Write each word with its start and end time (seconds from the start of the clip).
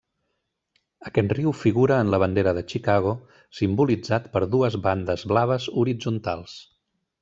Aquest 1.09 1.35
riu 1.39 1.53
figura 1.65 1.99
en 2.05 2.09
la 2.15 2.21
bandera 2.25 2.55
de 2.59 2.65
Chicago 2.73 3.13
simbolitzat 3.61 4.29
per 4.35 4.45
dues 4.57 4.83
bandes 4.91 5.31
blaves 5.35 5.73
horitzontals. 5.83 6.63